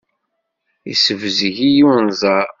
[0.89, 2.47] Yessebzeg-iyi unẓar.